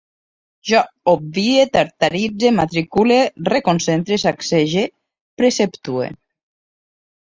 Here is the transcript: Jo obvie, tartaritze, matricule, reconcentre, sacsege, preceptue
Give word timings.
Jo 0.69 0.79
obvie, 1.11 1.65
tartaritze, 1.75 2.51
matricule, 2.61 3.19
reconcentre, 3.53 4.19
sacsege, 4.25 4.87
preceptue 5.43 6.13